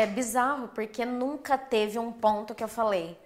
[0.00, 3.18] é bizarro porque nunca teve um ponto que eu falei.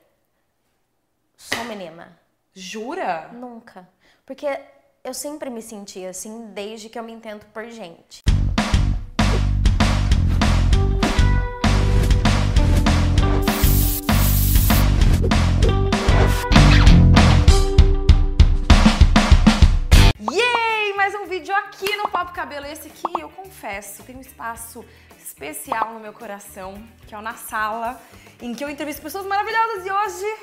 [1.37, 2.19] Sou menina.
[2.53, 3.29] Jura?
[3.33, 3.89] Nunca.
[4.27, 4.47] Porque
[5.05, 8.25] eu sempre me senti assim desde que eu me entendo por gente.
[21.85, 22.67] Aqui no Papo Cabelo.
[22.67, 24.85] Esse aqui, eu confesso, tem um espaço
[25.19, 28.01] especial no meu coração, que é o Na Sala,
[28.41, 30.37] em que eu entrevisto pessoas maravilhosas e hoje,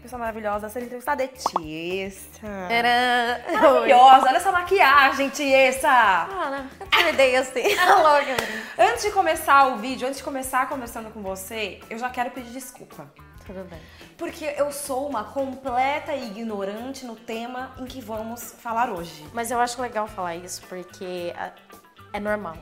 [0.00, 2.46] pessoa maravilhosa, ser entrevistada é Tiesa.
[2.70, 3.44] Era.
[3.52, 5.88] Maravilhosa, olha essa maquiagem, Tiesa!
[5.90, 7.62] Ah, eu acordei assim.
[7.74, 8.62] Louca, Bruno.
[8.78, 12.52] Antes de começar o vídeo, antes de começar conversando com você, eu já quero pedir
[12.52, 13.10] desculpa.
[13.46, 13.78] Tudo bem.
[14.16, 19.26] Porque eu sou uma completa ignorante no tema em que vamos falar hoje.
[19.34, 21.52] Mas eu acho legal falar isso porque ah,
[22.12, 22.56] é normal.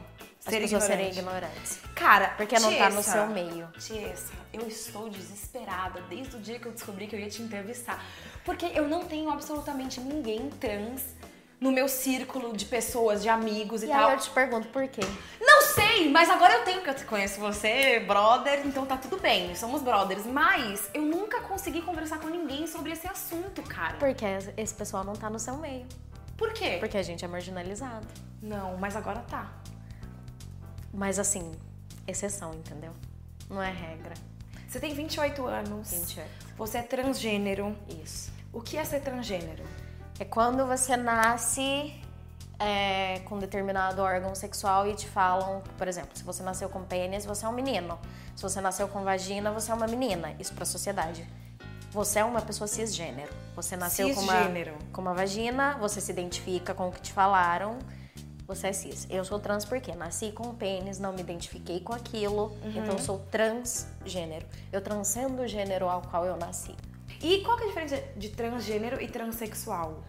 [0.45, 1.45] As Ser pessoas serem ignorante.
[1.47, 1.79] ignorantes.
[1.95, 3.69] Cara, Porque não tá no seu meio.
[3.79, 8.05] Tiesa, eu estou desesperada desde o dia que eu descobri que eu ia te entrevistar.
[8.45, 11.15] Porque eu não tenho absolutamente ninguém trans
[11.61, 14.09] no meu círculo de pessoas, de amigos e, E tal.
[14.09, 15.03] aí eu te pergunto por quê?
[15.41, 15.52] Não
[15.93, 19.83] sei, mas agora eu tenho, porque eu conheço você, brother, então tá tudo bem, somos
[19.83, 20.27] brothers.
[20.27, 23.97] Mas eu nunca consegui conversar com ninguém sobre esse assunto, cara.
[23.99, 24.25] Porque
[24.57, 25.87] esse pessoal não tá no seu meio.
[26.37, 26.79] Por quê?
[26.81, 28.07] Porque a gente é marginalizado.
[28.43, 29.53] Não, mas agora tá.
[30.93, 31.53] Mas assim,
[32.07, 32.93] exceção, entendeu?
[33.49, 34.15] Não é regra.
[34.69, 35.91] Você tem 28 anos.
[35.91, 36.29] 28.
[36.57, 37.77] Você é transgênero.
[38.03, 38.33] Isso.
[38.53, 39.63] O que é ser transgênero?
[40.19, 42.02] É quando você nasce
[42.63, 47.25] é, com determinado órgão sexual e te falam, por exemplo, se você nasceu com pênis,
[47.25, 47.99] você é um menino.
[48.37, 50.35] Se você nasceu com vagina, você é uma menina.
[50.39, 51.29] Isso pra sociedade.
[51.91, 53.31] Você é uma pessoa cisgênero.
[53.55, 54.75] Você nasceu com uma, Cisgênero.
[54.93, 57.79] com uma vagina, você se identifica com o que te falaram,
[58.47, 59.07] você é cis.
[59.11, 63.19] Eu sou trans porque nasci com pênis, não me identifiquei com aquilo, então eu sou
[63.31, 64.47] transgênero.
[64.73, 66.75] Eu transcendo o gênero ao qual eu nasci.
[67.21, 70.03] E qual que é a diferença de transgênero e transexual?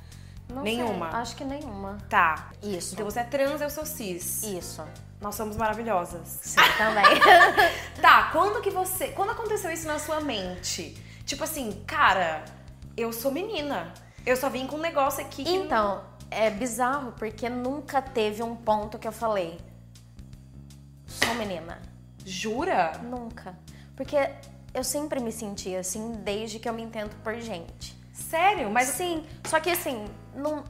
[0.54, 1.10] Não Nenhuma.
[1.12, 1.98] sei, acho que nenhuma.
[2.10, 2.52] Tá.
[2.62, 2.94] Isso.
[2.94, 4.44] Então você é trans, eu sou cis.
[4.44, 4.84] Isso.
[5.20, 6.28] Nós somos maravilhosas.
[6.42, 7.04] Sim, também.
[8.02, 9.08] Tá, quando que você.
[9.10, 10.96] Quando aconteceu isso na sua mente?
[11.26, 12.44] Tipo assim, cara,
[12.98, 13.94] eu sou menina.
[14.26, 15.54] Eu só vim com um negócio aqui que.
[15.54, 19.58] então, é bizarro porque nunca teve um ponto que eu falei.
[21.08, 21.82] Sou menina.
[22.26, 22.94] Jura?
[23.04, 23.58] Nunca.
[23.96, 24.18] Porque
[24.74, 27.96] eu sempre me senti assim desde que eu me entendo por gente.
[28.12, 28.70] Sério?
[28.70, 30.06] Mas Mas sim, só que assim,
[30.36, 30.64] não.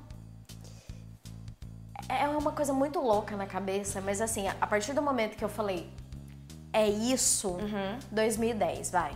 [2.09, 5.49] É uma coisa muito louca na cabeça, mas assim, a partir do momento que eu
[5.49, 5.89] falei,
[6.71, 7.99] é isso, Uhum.
[8.11, 9.15] 2010, vai.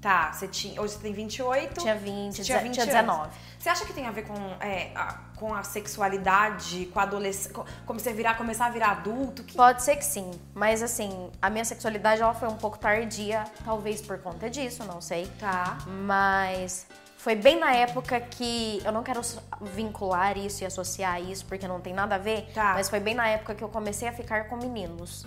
[0.00, 0.80] Tá, você tinha.
[0.80, 1.80] Hoje você tem 28.
[1.80, 2.94] Tinha 20, você tinha 20 tinha anos.
[2.94, 3.30] 19.
[3.58, 7.64] Você acha que tem a ver com, é, a, com a sexualidade, com a adolescência?
[7.84, 9.42] Como você virar, começar a virar adulto?
[9.42, 9.56] Que...
[9.56, 14.00] Pode ser que sim, mas assim, a minha sexualidade ela foi um pouco tardia, talvez
[14.00, 15.26] por conta disso, não sei.
[15.40, 15.78] Tá.
[15.84, 16.86] Mas
[17.28, 19.20] foi bem na época que eu não quero
[19.60, 22.72] vincular isso e associar isso porque não tem nada a ver, Tá.
[22.72, 25.26] mas foi bem na época que eu comecei a ficar com meninos.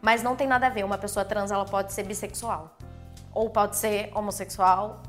[0.00, 2.76] Mas não tem nada a ver, uma pessoa trans ela pode ser bissexual
[3.32, 5.02] ou pode ser homossexual.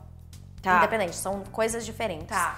[0.64, 0.78] Tá.
[0.78, 2.26] Independente, são coisas diferentes.
[2.36, 2.56] Tá.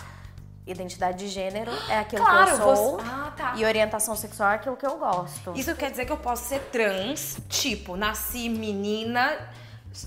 [0.66, 2.98] Identidade de gênero é aquilo Claro, que eu sou.
[3.00, 3.54] você- Ah, tá.
[3.58, 5.52] E orientação sexual é aquilo que eu gosto.
[5.58, 9.38] Isso quer dizer que eu posso ser trans, tipo, nasci menina,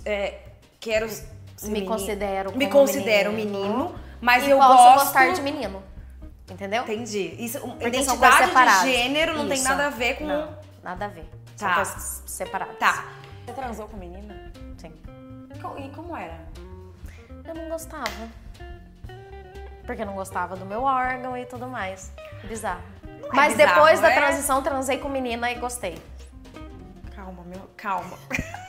[0.07, 0.39] é,
[0.81, 1.11] quero
[1.69, 5.83] me menina- considero me considero menino, mas e eu posso gosto gostar de menino.
[6.51, 6.83] Entendeu?
[6.83, 7.37] Entendi.
[7.39, 9.65] Isso, Porque identidade de gênero não tem Isso.
[9.69, 10.49] nada a ver com Não,
[10.83, 11.29] nada a ver.
[11.57, 11.85] Tá.
[11.85, 12.77] separadas.
[12.79, 13.05] Tá.
[13.47, 14.51] Você transou com menina?
[14.79, 14.93] Sim.
[15.79, 16.39] E como era?
[17.45, 18.11] Eu não gostava.
[19.87, 22.13] Porque não gostava do meu órgão e tudo mais.
[22.45, 22.81] Bizarro.
[23.05, 26.01] é Mas bizarro, depois da é- transição, transei com menina e gostei.
[27.15, 28.17] Calma, meu, calma.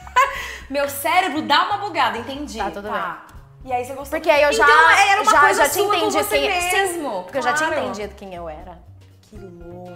[0.71, 2.57] meu cérebro dá uma bugada, entendi.
[2.57, 2.89] Tá, tudo
[3.65, 4.19] E aí você gostou?
[4.19, 6.77] Porque aí eu já, Então, era uma já, coisa já tinha entendido você quem Sim,
[6.77, 7.23] mesmo.
[7.23, 7.83] porque eu já tinha claro.
[7.83, 8.79] entendido quem eu era.
[9.23, 9.91] Que louco.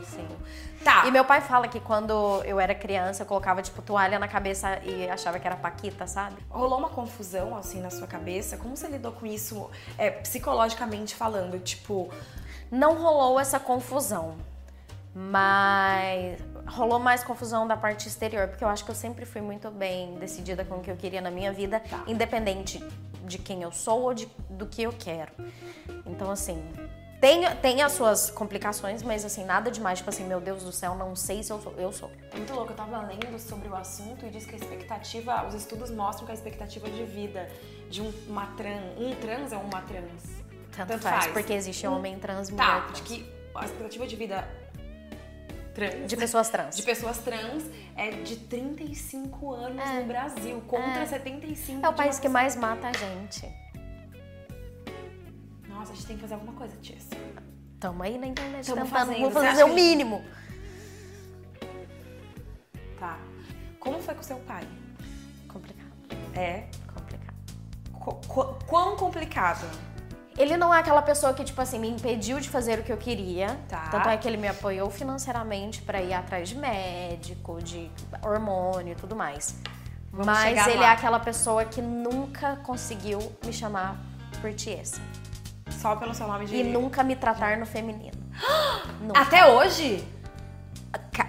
[0.84, 1.08] Tá.
[1.08, 4.77] E meu pai fala que quando eu era criança, eu colocava, tipo, toalha na cabeça
[4.83, 6.36] e achava que era Paquita, sabe?
[6.48, 8.56] Rolou uma confusão, assim, na sua cabeça?
[8.56, 9.68] Como você lidou com isso,
[9.98, 11.57] é, psicologicamente falando?
[11.60, 12.12] Tipo,
[12.69, 14.36] Não rolou essa confusão,
[15.13, 19.69] mas rolou mais confusão da parte exterior, porque eu acho que eu sempre fui muito
[19.71, 22.03] bem decidida com o que eu queria na minha vida, Tá.
[22.07, 22.83] independente
[23.23, 25.31] de quem eu sou ou de, do que eu quero.
[26.06, 26.63] Então, assim,
[27.19, 30.94] tem, tem as suas complicações, mas assim, nada demais, tipo assim, meu Deus do céu,
[30.95, 31.73] não sei se eu sou.
[31.77, 32.12] Eu sou.
[32.31, 35.53] É muito louco, eu tava lendo sobre o assunto e diz que a expectativa, os
[35.56, 37.50] estudos mostram que a expectativa de vida
[37.89, 40.23] de um, uma trans, um trans é uma trans.
[40.75, 41.31] Tanto, Tanto faz, faz.
[41.33, 42.94] porque existe homem trans, mulher Tá, trans.
[42.97, 44.47] de que a expectativa de vida
[45.75, 46.07] trans.
[46.10, 46.75] De pessoas trans.
[46.75, 47.63] de pessoas trans
[47.95, 50.00] é de 35 anos É.
[50.00, 51.06] no Brasil, contra É.
[51.06, 53.48] 75 É o país que mais mata a gente.
[55.69, 57.07] Nossa, a gente tem que fazer alguma coisa, Tias.
[57.80, 58.89] Tamo aí na internet Tamo tentando.
[59.07, 59.19] fazendo.
[59.22, 60.24] Vou fazer o mínimo.
[63.00, 63.19] Tá.
[63.80, 64.68] Como foi com seu pai?
[65.48, 65.92] Complicado,
[66.33, 66.68] É.
[66.92, 67.36] complicado.
[68.27, 69.66] Qu- quão complicado?
[70.38, 72.98] Ele não é aquela pessoa que, tipo assim, me impediu de fazer o que eu
[72.98, 73.58] queria.
[73.70, 73.88] Tá.
[73.90, 77.90] Tanto é que ele me apoiou financeiramente pra ir atrás de médico, de
[78.22, 79.56] hormônio e tudo mais.
[80.12, 80.88] Vamos Mas ele lá.
[80.88, 83.98] é aquela pessoa que nunca conseguiu me chamar
[84.42, 85.02] por Tiesa.
[85.70, 86.56] Só pelo seu nome de.
[86.56, 88.18] E nunca me tratar no feminino.
[89.02, 89.20] Nunca.
[89.20, 90.06] Até hoje?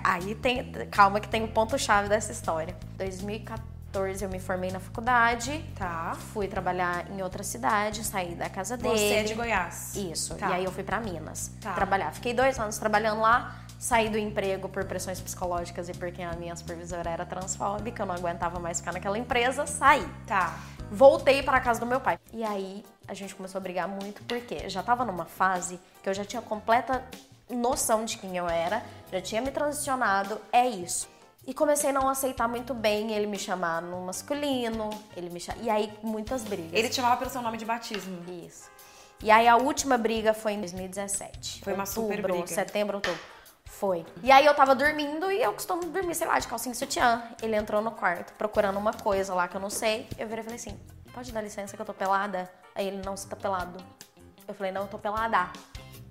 [0.04, 0.72] Aí tem.
[0.90, 2.76] Calma que tem o ponto-chave dessa história.
[2.96, 3.75] 2014
[4.22, 5.64] eu me formei na faculdade.
[5.76, 6.16] Tá.
[6.32, 8.98] Fui trabalhar em outra cidade, saí da casa dele.
[8.98, 9.94] Você é de Goiás.
[9.96, 10.34] Isso.
[10.34, 10.50] Tá.
[10.50, 11.72] E aí eu fui pra Minas Tá.
[11.72, 12.12] trabalhar.
[12.12, 13.56] Fiquei dois anos trabalhando lá.
[13.78, 18.02] Saí do emprego por pressões psicológicas e porque a minha supervisora era transfóbica.
[18.02, 19.66] Eu não aguentava mais ficar naquela empresa.
[19.66, 20.06] Saí.
[20.26, 20.54] Tá.
[20.90, 22.18] Voltei para casa do meu pai.
[22.32, 26.14] E aí a gente começou a brigar muito porque já tava numa fase que eu
[26.14, 27.02] já tinha completa
[27.48, 28.82] noção de quem eu era,
[29.12, 31.08] já tinha me transicionado, é isso.
[31.46, 35.70] E comecei a não aceitar muito bem ele me chamar no masculino, ele me e
[35.70, 36.72] aí muitas brigas.
[36.72, 38.20] Ele te chamava pelo seu nome de batismo.
[38.44, 38.68] Isso.
[39.22, 41.62] E aí a última briga foi em 2017.
[41.62, 42.46] Foi uma super outubro, briga.
[42.48, 43.20] Setembro, outubro.
[43.64, 44.04] Foi.
[44.22, 47.22] E aí eu tava dormindo e eu costumo dormir, sei lá, de calcinha e sutiã.
[47.40, 50.08] Ele entrou no quarto procurando uma coisa lá que eu não sei.
[50.18, 50.80] Eu virei e falei assim:
[51.14, 52.50] pode dar licença que eu tô pelada?
[52.74, 53.82] Aí ele, não, você tá pelado.
[54.46, 55.50] Eu falei, não, eu tô pelada.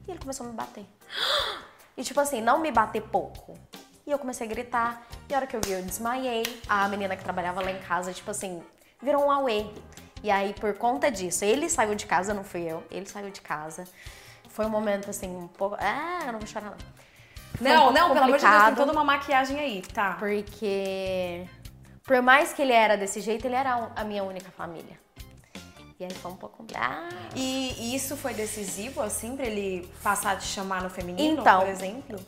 [0.08, 0.86] E ele começou a me bater.
[1.98, 3.58] E tipo assim, não me bater pouco.
[4.06, 5.02] E eu comecei a gritar.
[5.28, 6.44] E a hora que eu vi, eu desmaiei.
[6.68, 8.62] A menina que trabalhava lá em casa, tipo assim,
[9.02, 9.66] virou um auê.
[10.24, 12.84] E aí, por conta disso, ele saiu de casa, não fui eu.
[12.92, 13.86] Ele saiu de casa.
[14.50, 15.76] Foi um momento assim, um pouco.
[15.80, 16.78] Ah, eu não vou chorar, não.
[17.58, 20.16] Foi um Não, não, pelo amor de Deus, tem toda uma maquiagem aí, tá?
[20.20, 21.48] Porque,
[22.04, 25.00] por mais que ele era desse jeito, ele era a minha única família.
[26.00, 26.66] E aí foi um pouco.
[27.36, 31.62] E, e isso foi decisivo, assim, pra ele passar a te chamar no feminino, Então,
[31.62, 32.20] por exemplo?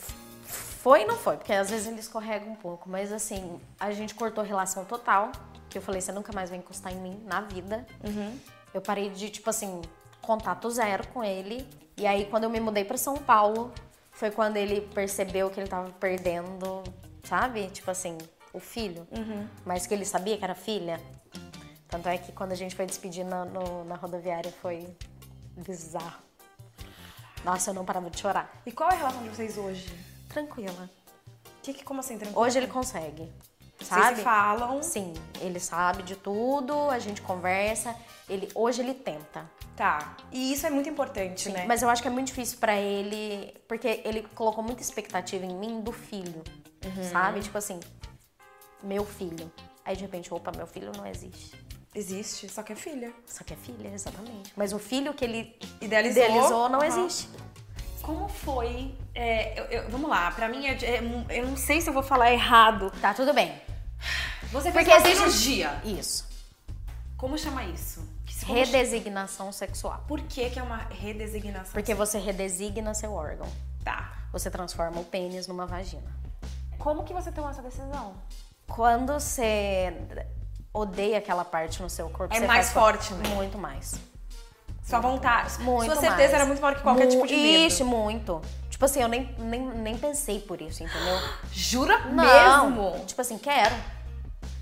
[0.82, 4.14] Foi e não foi, porque às vezes ele escorrega um pouco, mas assim, a gente
[4.16, 5.32] cortou relação total.
[5.70, 7.86] Que eu falei, você nunca mais vai encostar em mim na vida.
[8.74, 9.82] Eu parei de, tipo assim,
[10.22, 11.68] contato zero com ele.
[11.98, 13.74] E aí, quando eu me mudei pra São Paulo,
[14.12, 16.84] foi quando ele percebeu que ele tava perdendo,
[17.24, 17.68] sabe?
[17.68, 18.18] Tipo assim,
[18.54, 19.06] o filho.
[19.66, 21.02] Mas que ele sabia que era filha.
[21.90, 24.88] Tanto é que quando a gente foi despedir na, no- na rodoviária foi
[25.56, 26.22] bizarro.
[27.44, 28.50] Nossa, eu não parava de chorar.
[28.66, 29.88] E qual é a relação de vocês hoje?
[30.38, 30.88] Tranquila.
[31.64, 32.40] Que, que, como assim, tranquilo?
[32.40, 33.32] Hoje ele consegue.
[33.80, 34.18] Vocês Sabe?
[34.18, 34.84] se falam.
[34.84, 37.96] Sim, ele sabe de tudo, a gente conversa.
[38.30, 39.50] Ele, hoje ele tenta.
[39.76, 40.16] Tá.
[40.32, 41.66] E isso é muito importante, né?
[41.68, 45.56] Mas eu acho que é muito difícil pra ele, porque ele colocou muita expectativa em
[45.56, 46.44] mim do filho.
[46.86, 47.04] Uhum.
[47.12, 47.42] Sabe?
[47.42, 47.80] Tipo assim,
[48.84, 49.52] meu filho.
[49.86, 51.56] Aí de repente, opa, meu filho não existe.
[51.96, 53.12] Existe, só que é filha.
[53.26, 54.54] Só que é filha, exatamente.
[54.56, 56.24] Mas o filho que ele Idealizou.
[56.24, 56.88] idealizou não Aham.
[56.88, 57.30] existe.
[58.08, 58.96] Como foi?
[59.14, 61.02] é, eu- eu- vamos lá, pra mim, é é-
[61.40, 62.90] eu não sei se eu vou falar errado.
[63.02, 63.52] Tá tudo bem.
[64.52, 65.82] Você fez Porque uma existe- cirurgia.
[65.84, 66.26] Isso.
[67.18, 68.00] Como chama isso?
[68.46, 70.06] Como Redesignação sexual.
[70.08, 71.74] Por que, que é uma redesignação?
[71.74, 73.48] Porque você redesigna seu órgão.
[73.84, 74.14] Tá.
[74.32, 76.10] Você transforma o pênis numa vagina.
[76.78, 78.14] Como que você tomou essa decisão?
[78.68, 79.92] Quando você
[80.74, 83.28] odeia aquela parte no seu corpo, É mais forte, né?
[83.36, 84.00] Muito mais.
[84.88, 85.60] Sua vontade.
[85.62, 86.34] Muito Sua certeza mais.
[86.34, 87.64] era muito maior que qualquer Mu- tipo de medo.
[87.68, 88.42] Ixi, muito.
[88.70, 91.18] Tipo assim, eu nem, nem, nem pensei por isso, entendeu?
[91.52, 92.70] Jura Não.
[92.70, 93.06] mesmo?
[93.06, 93.76] Tipo assim, quero.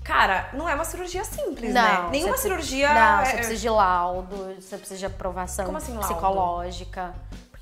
[0.02, 1.82] Cara, não é uma cirurgia simples, Não.
[1.82, 2.08] né?
[2.10, 2.92] Nenhuma cirurgia.
[2.92, 6.06] Não, é- você precisa de laudo, você precisa de aprovação Como assim, laudo?
[6.08, 7.14] psicológica.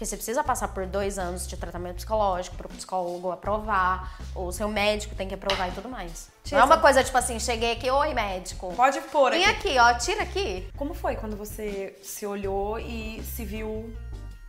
[0.05, 4.53] Porque você precisa passar por dois anos de tratamento psicológico para o psicólogo aprovar, o
[4.53, 6.29] seu médico tem que aprovar e tudo mais.
[6.43, 8.71] Tia, não é uma coisa tipo assim, cheguei aqui, oi médico.
[8.75, 9.79] Pode pôr Vem aqui.
[9.79, 10.69] aqui, ó, tira aqui.
[10.77, 13.97] Como foi quando você se olhou e se viu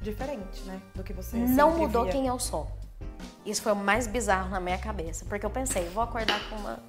[0.01, 0.81] diferente, né?
[0.93, 2.11] Do que você não mudou via?
[2.11, 2.67] quem eu sou.
[3.45, 6.79] Isso foi o mais bizarro na minha cabeça, porque eu pensei, vou acordar com uma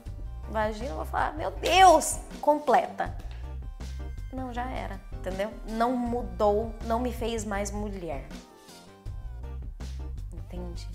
[0.51, 3.17] vagina, vou falar, meu Deus, completa.
[4.33, 5.51] Não, já era, entendeu?
[5.69, 8.27] Não mudou, não me fez mais mulher.
[10.57, 10.89] Entende?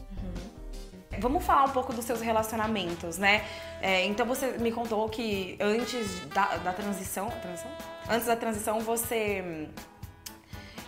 [1.19, 3.45] Vamos falar um pouco dos seus relacionamentos, né?
[3.81, 7.71] É, então você me contou que antes da, da transição, transição?
[8.09, 9.67] Antes da transição você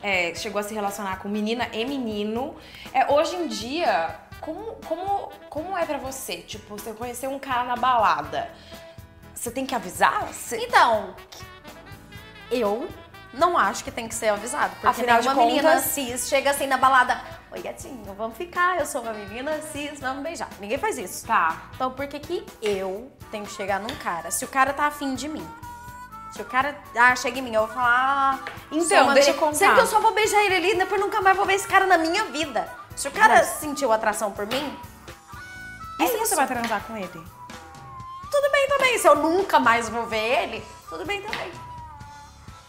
[0.02, 2.56] é, chegou a se relacionar com menina e menino.
[2.94, 6.38] É, hoje em dia, como, como, como é pra você?
[6.38, 8.50] Tipo, você conheceu um cara na balada.
[9.36, 10.26] Você tem que avisar?
[10.28, 11.14] Você- Então,
[12.50, 12.88] eu
[13.34, 14.72] não acho que tem que ser avisado.
[14.76, 17.20] Porque Afinal de nenhuma menina contas- cis chega assim na balada.
[17.54, 20.50] Oi gatinho, vamos ficar, eu sou uma menina cis, vamos beijar.
[20.60, 21.26] Ninguém faz isso.
[21.28, 21.62] Tá.
[21.76, 24.32] Então por que que eu tenho que chegar num cara?
[24.32, 25.48] Se o cara tá afim de mim.
[26.32, 28.40] Se o cara ah, chega em mim, eu vou falar.
[28.44, 29.54] Ah, Então, sou deixa eu contar.
[29.54, 31.86] Sendo que eu só vou beijar ele ali, depois nunca mais vou ver esse cara
[31.86, 32.68] na minha vida.
[32.96, 34.76] Se o cara sentiu atração por mim,
[36.00, 37.08] E É se você vai transar com ele?
[38.32, 38.98] tudo bem também.
[38.98, 41.52] Se eu nunca mais vou ver ele, tudo bem também.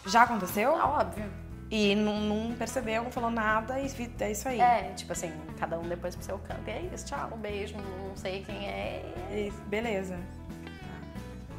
[0.05, 0.73] Já aconteceu?
[0.73, 1.44] Tá óbvio.
[1.69, 3.87] E não, não percebeu, não falou nada e
[4.19, 4.61] é isso aí.
[4.61, 6.61] É, tipo assim, cada um depois pro seu canto.
[6.67, 9.03] E é isso, tchau, um beijo, não sei quem é.
[9.31, 10.17] E beleza.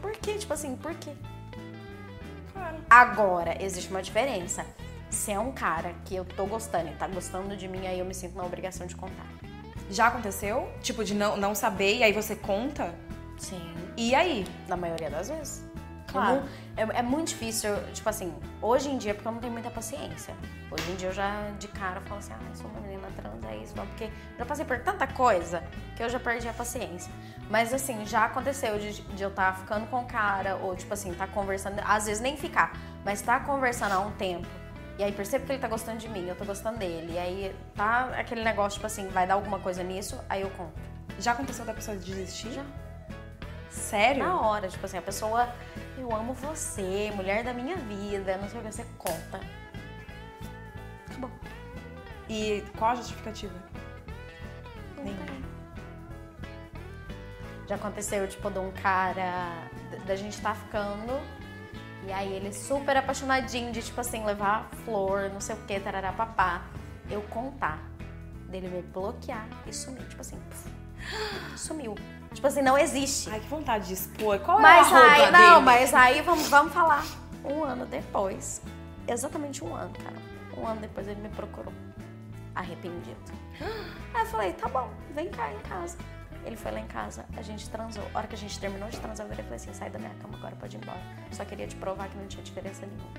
[0.01, 0.35] Por quê?
[0.35, 1.11] Tipo assim, por quê?
[2.53, 2.77] Claro.
[2.89, 4.65] Agora, existe uma diferença.
[5.11, 8.05] Se é um cara que eu tô gostando e tá gostando de mim, aí eu
[8.05, 9.27] me sinto na obrigação de contar.
[9.91, 10.69] Já aconteceu?
[10.83, 12.95] Tipo, de não, não saber e aí você conta?
[13.39, 13.75] Sim.
[13.97, 14.47] E aí?
[14.69, 15.65] Na maioria das vezes.
[16.17, 16.41] Claro.
[16.43, 19.71] Não- É, é muito difícil, tipo assim, hoje em dia, porque eu não tenho muita
[19.71, 20.35] paciência.
[20.71, 23.57] Hoje em dia eu já, de cara, falo assim, ah, sou uma menina trans, é
[23.57, 25.63] isso, porque eu já passei por tanta coisa
[25.97, 27.11] que eu já perdi a paciência.
[27.49, 31.15] Mas assim, já aconteceu de, de eu estar ficando com o cara, ou tipo assim,
[31.15, 32.73] tá conversando, às vezes nem ficar,
[33.05, 34.47] mas tá conversando há um tempo.
[34.99, 37.13] E aí percebo que ele tá gostando de mim, eu tô gostando dele.
[37.15, 40.73] E aí tá aquele negócio, tipo assim, vai dar alguma coisa nisso, aí eu conto.
[41.19, 42.51] Já aconteceu da pessoa desistir?
[42.53, 42.65] Já.
[43.71, 44.25] Sério?
[44.25, 45.49] Na hora, tipo assim, a pessoa,
[45.99, 49.41] eu amo você, mulher da minha vida, não sei o que, você conta.
[51.09, 51.31] Acabou.
[52.29, 53.55] E qual a justificativa?
[55.03, 55.47] Nenhuma.
[57.69, 59.69] Já aconteceu, tipo, de um cara,
[60.07, 61.21] da- gente tá ficando,
[62.07, 66.13] e aí ele super apaixonadinho de, tipo assim, levar flor, não sei o que, tarará
[66.13, 66.65] papá.
[67.11, 67.79] Eu contar,
[68.49, 70.71] dele me bloquear e sumir, tipo assim, puf,
[71.59, 71.95] sumiu.
[72.37, 73.31] Tipo assim, não existe.
[73.31, 74.39] Ai, que vontade de expor.
[74.41, 75.33] Qual Mas é arroba aí, dele?
[75.33, 77.03] não, mas aí vamos, vamos falar.
[77.43, 78.61] Um ano depois,
[79.09, 80.17] exatamente um ano, cara.
[80.55, 81.73] Um ano depois ele me procurou,
[82.55, 83.17] arrependido.
[84.13, 85.97] Aí eu falei, tá bom, vem cá em casa.
[86.45, 88.05] Ele foi lá em casa, a gente transou.
[88.15, 90.37] A hora que a gente terminou de transar, eu falei assim, sai da minha cama
[90.37, 91.01] agora, pode ir embora.
[91.33, 93.11] Só queria te provar que não tinha diferença nenhuma.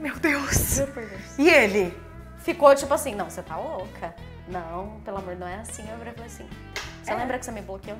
[0.00, 0.80] Meu Deus.
[0.94, 1.38] Por Deus.
[1.38, 1.96] E ele?
[2.38, 4.14] Ficou tipo assim, não, você tá louca?
[4.48, 5.82] Não, pelo amor, não é assim.
[5.82, 6.48] Eu falei assim,
[7.08, 7.16] você É.
[7.16, 7.96] lembra que você me bloqueou?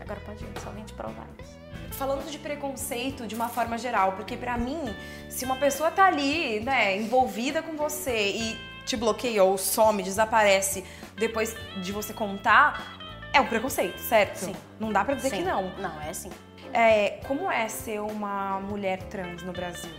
[0.00, 1.54] Agora pode ir, só vim te provar isso.
[1.96, 4.94] Falando de preconceito de uma forma geral, porque pra mim,
[5.30, 10.84] se uma pessoa tá ali, né, envolvida com você e te bloqueia ou some, desaparece
[11.16, 12.98] depois de você contar,
[13.32, 14.36] é um preconceito, certo?
[14.36, 14.56] Sim.
[14.78, 15.36] Não dá pra dizer Sim.
[15.36, 15.70] que não.
[15.78, 16.30] Não, é assim.
[16.72, 19.90] É, como é ser uma mulher trans no Brasil?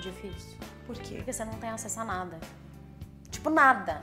[0.00, 0.56] Difícil.
[0.86, 1.16] Por quê?
[1.16, 2.38] Porque você não tem acesso a nada.
[3.30, 4.02] Tipo, nada.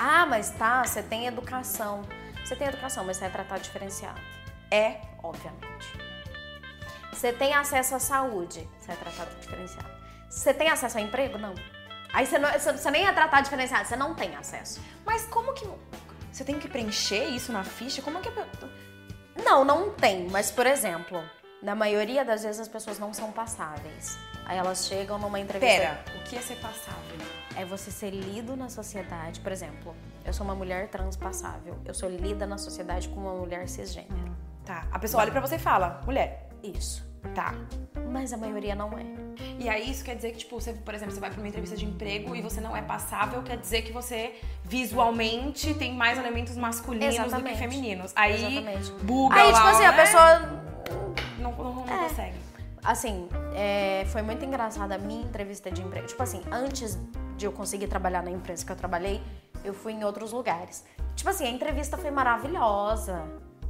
[0.00, 2.02] Ah, mas tá, você tem educação.
[2.44, 4.20] Você tem educação, mas você é tratado diferenciado.
[4.70, 5.88] É, obviamente.
[7.12, 9.88] Você tem acesso à saúde, você é tratado diferenciado.
[10.30, 11.36] Você tem acesso a emprego?
[11.36, 11.54] Não.
[12.12, 14.80] Aí você, não- você- nem é tratado diferenciado, você não tem acesso.
[15.04, 15.66] Mas como que.
[16.32, 18.00] Você tem que preencher isso na ficha?
[18.02, 18.30] Como é que.
[19.44, 20.28] Não, não tem.
[20.28, 21.22] Mas, por exemplo,
[21.62, 24.16] na maioria das vezes as pessoas não são passáveis.
[24.48, 25.76] Aí elas chegam numa entrevista.
[25.78, 26.98] Pera, o que é ser passável?
[27.56, 29.40] é você ser lido na sociedade.
[29.40, 31.76] Por exemplo, eu sou uma mulher transpassável.
[31.84, 34.36] Eu sou lida na sociedade como uma mulher cisgênero.
[34.64, 34.86] Tá.
[34.92, 36.48] A pessoa olha pra você e fala, mulher.
[36.62, 37.04] Isso.
[37.34, 37.52] Tá.
[38.12, 39.04] Mas a maioria não é.
[39.58, 41.76] E aí isso quer dizer que, tipo, você, por exemplo, você vai pra uma entrevista
[41.76, 46.56] de emprego e você não é passável, quer dizer que você visualmente tem mais elementos
[46.56, 47.58] masculinos do que Exatamente.
[47.58, 48.12] femininos.
[48.14, 48.92] Aí Exatamente.
[49.04, 49.96] buga Aí, lá, tipo assim, a né?
[49.96, 50.38] pessoa.
[51.40, 52.08] não, não, não É.
[52.08, 52.47] consegue.
[52.84, 56.06] Assim, é, foi muito engraçada a minha entrevista de emprego.
[56.06, 56.98] Tipo assim, antes
[57.36, 59.22] de eu conseguir trabalhar na empresa que eu trabalhei,
[59.64, 60.84] eu fui em outros lugares.
[61.14, 63.24] Tipo assim, a entrevista foi maravilhosa.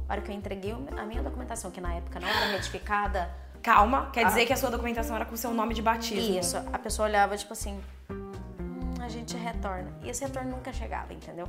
[0.07, 3.29] A hora que eu entreguei a minha documentação, que na época não era retificada,
[3.61, 6.39] Calma, quer dizer que a sua documentação era com o seu nome de batismo.
[6.39, 9.91] Isso, a pessoa olhava tipo assim, "Hum, a gente retorna.
[10.01, 11.47] E esse retorno nunca chegava, entendeu?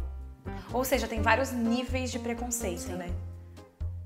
[0.72, 3.08] Ou seja, tem vários níveis de preconceito, né?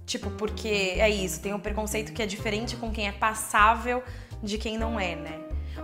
[0.07, 4.03] Tipo, porque é isso, tem um preconceito que é diferente com quem é passável
[4.43, 5.41] de quem não é, né?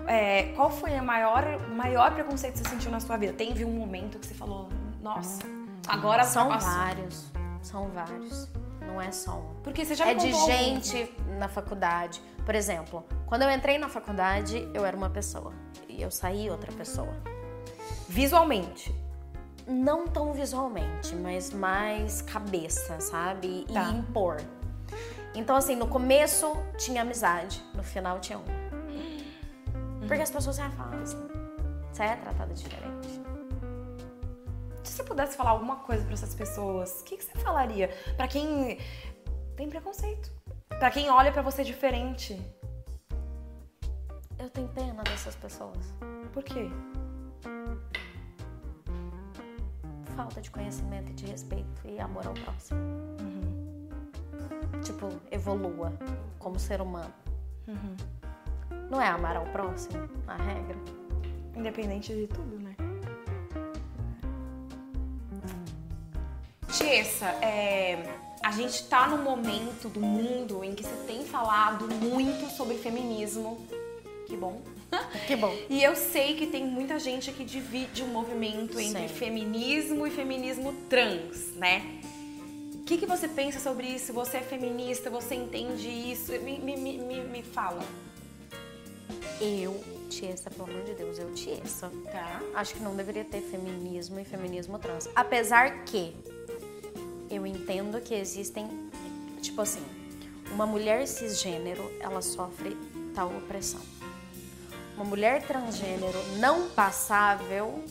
[0.06, 3.32] É, qual foi a maior, o maior preconceito que você sentiu na sua vida?
[3.32, 4.68] Teve um momento que você falou,
[5.00, 5.42] nossa,
[5.88, 7.30] agora São vários,
[7.62, 8.48] são vários.
[8.86, 9.54] Não é só um.
[9.62, 12.20] Porque você já É de gente na faculdade.
[12.44, 15.52] Por exemplo, quando eu entrei na faculdade, eu era uma pessoa.
[15.88, 17.14] E eu saí outra pessoa.
[18.08, 18.92] Visualmente.
[19.70, 23.64] Não tão visualmente, mas mais cabeça, sabe?
[23.68, 23.90] E Tá.
[23.90, 24.38] impor.
[25.32, 28.60] Então, assim, no começo tinha amizade, no final tinha uma.
[30.08, 31.16] Porque as pessoas já falam assim,
[31.92, 33.08] você é tratada diferente.
[34.82, 37.90] Se você pudesse falar alguma coisa pra essas pessoas, o que, que você falaria?
[38.16, 38.76] Pra quem
[39.56, 40.32] tem preconceito.
[40.68, 42.40] Pra quem olha pra você diferente.
[44.36, 45.94] Eu tenho pena dessas pessoas.
[46.32, 46.68] Por quê?
[50.20, 52.78] Falta de conhecimento e de respeito e amor ao próximo.
[54.84, 55.94] Tipo, evolua
[56.38, 57.14] como ser humano.
[58.90, 60.76] Não é amar ao próximo a regra?
[61.56, 62.76] Independente de tudo, né?
[66.70, 68.04] Tiesa, é,
[68.42, 73.66] a gente tá num momento do mundo em que você tem falado muito sobre feminismo.
[74.26, 74.60] Que bom.
[75.26, 75.54] Que bom.
[75.68, 79.14] E eu sei que tem muita gente que divide o movimento entre Sim.
[79.14, 82.00] feminismo e feminismo trans, né?
[82.74, 84.12] O que, que você pensa sobre isso?
[84.12, 85.10] Você é feminista?
[85.10, 86.32] Você entende isso?
[86.40, 87.82] Me, me, me, me- me fala.
[89.40, 91.90] Eu, Tiesa, pelo amor de Deus, eu, Tiesa.
[92.10, 92.40] Tá.
[92.54, 95.08] Acho que não deveria ter feminismo e feminismo trans.
[95.14, 96.14] Apesar que
[97.30, 98.68] eu entendo que existem,
[99.40, 99.82] tipo assim,
[100.52, 102.76] uma mulher cisgênero, ela sofre
[103.14, 103.80] tal opressão.
[105.00, 107.82] Uma mulher transgênero não passável,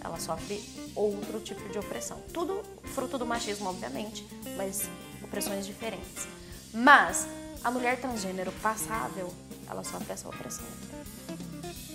[0.00, 0.60] ela sofre
[0.92, 2.20] outro tipo de opressão.
[2.34, 4.90] Tudo fruto do machismo, obviamente, mas
[5.22, 6.26] opressões diferentes.
[6.74, 7.28] Mas
[7.62, 9.32] a mulher transgênero passável,
[9.70, 10.66] ela sofre essa opressão.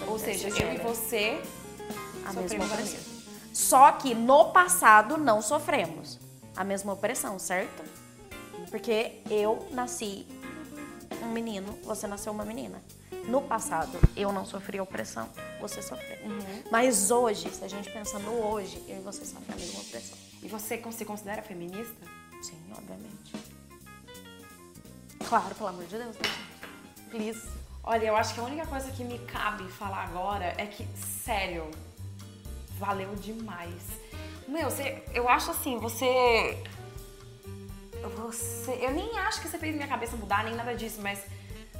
[0.08, 1.42] Ou seja, eu e você
[2.26, 3.00] a mesma opressão.
[3.52, 6.18] Só que no passado não sofremos
[6.56, 7.84] a mesma opressão, certo?
[8.72, 10.26] Porque eu nasci
[11.22, 12.82] um menino, você nasceu uma menina.
[13.28, 15.30] No passado, eu não sofri opressão,
[15.60, 16.18] você sofreu.
[16.26, 16.64] Uhum.
[16.72, 20.18] Mas hoje, se a gente pensa no hoje, eu e você sofrem a mesma opressão.
[20.42, 22.06] E você se considera feminista?
[22.42, 23.34] Sim, obviamente.
[25.28, 26.22] Claro, pelo amor de Deus, né?
[27.10, 27.48] Please.
[27.84, 31.70] Olha, eu acho que a única coisa que me cabe falar agora é que, sério,
[32.78, 33.82] valeu demais.
[34.48, 36.58] Meu, você, eu acho assim, você.
[38.16, 38.80] Você.
[38.82, 41.20] Eu nem acho que você fez minha cabeça mudar, nem nada disso, mas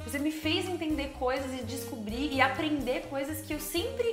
[0.04, 4.04] você me fez entender coisas e descobrir e aprender coisas que eu sempre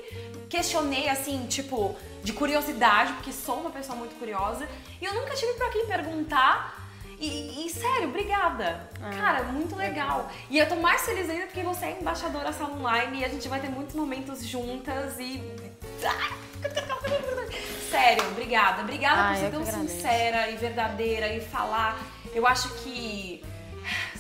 [0.50, 4.68] questionei, assim, tipo, de curiosidade, porque sou uma pessoa muito curiosa,
[5.02, 6.80] e eu nunca tive pra quem perguntar.
[7.20, 8.90] E, e, sério, obrigada.
[9.20, 10.32] Cara, muito legal.
[10.50, 13.48] E eu tô mais feliz ainda porque você é embaixadora sala online e a gente
[13.48, 15.40] vai ter muitos momentos juntas e.
[17.92, 18.82] Sério, obrigada.
[18.82, 22.00] Obrigada Ah, por ser tão sincera e verdadeira e falar.
[22.34, 23.44] Eu acho que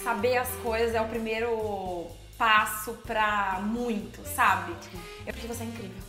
[0.03, 4.75] saber as coisas é o primeiro passo pra muito, sabe?
[5.25, 6.01] É porque você é incrível.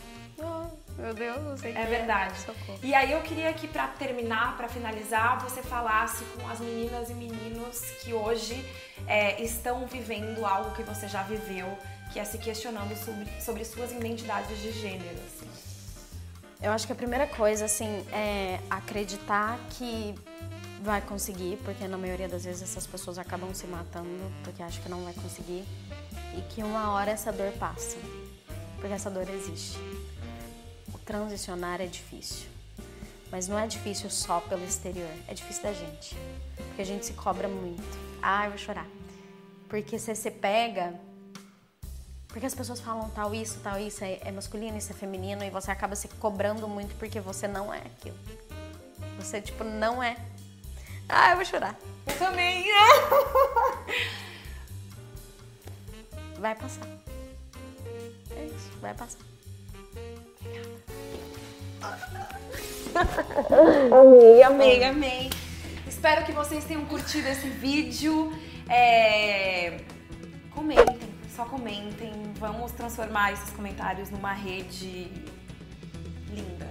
[0.97, 2.39] meu Deus, não sei É verdade.
[2.39, 2.79] Socorro.
[2.81, 7.13] E aí eu queria que pra terminar, pra finalizar, você falasse com as meninas e
[7.13, 8.65] meninos que hoje
[9.07, 11.77] é, estão vivendo algo que você já viveu,
[12.11, 15.19] que é se questionando sobre, sobre suas identidades de gênero.
[15.27, 15.49] assim.
[16.61, 20.15] Eu acho que a primeira coisa, assim, é acreditar que
[20.83, 24.89] vai conseguir, porque na maioria das vezes essas pessoas acabam se matando porque acham que
[24.89, 25.63] não vai conseguir.
[26.37, 27.97] E que uma hora essa dor passa.
[28.75, 29.77] Porque essa dor existe.
[30.93, 32.47] O transicionar é difícil.
[33.31, 36.15] Mas não é difícil só pelo exterior, é difícil da gente.
[36.67, 37.97] Porque a gente se cobra muito.
[38.21, 38.87] Ah, eu vou chorar.
[39.69, 40.99] Porque você se pega
[42.33, 45.51] porque as pessoas falam tal isso, tal isso, é, é masculino, isso é feminino, e
[45.51, 48.17] você acaba se cobrando muito porque você não é aquilo.
[49.19, 50.17] Você, tipo, não é.
[51.09, 51.75] Ah, eu vou chorar.
[52.07, 52.65] Eu também!
[56.39, 56.87] Vai passar.
[58.35, 59.19] É isso, vai passar.
[63.93, 65.29] Amei, amei, amei.
[65.87, 68.31] Espero que vocês tenham curtido esse vídeo.
[68.67, 69.79] É,
[70.53, 72.11] Comentem, só comentem.
[72.39, 75.11] Vamos transformar esses comentários numa rede
[76.29, 76.62] linda.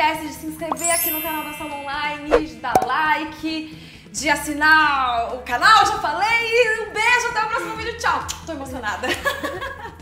[0.00, 5.34] Esquece de se inscrever aqui no canal da Sala Online, de dar like, de assinar
[5.34, 6.80] o canal, já falei.
[6.80, 7.98] Um beijo, até o próximo vídeo.
[7.98, 8.26] Tchau.
[8.46, 9.06] Tô emocionada.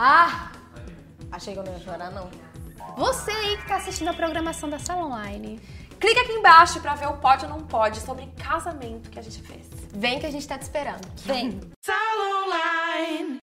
[0.00, 0.52] Ah!
[1.32, 2.30] Achei que eu não ia chorar, não.
[2.96, 5.60] Você aí que tá assistindo a programação da Sala Online,
[5.98, 9.42] Clica aqui embaixo pra ver o pode ou não pode sobre casamento que a gente
[9.42, 9.66] fez.
[9.92, 11.00] vem que a gente tá te esperando.
[11.24, 11.60] Vem!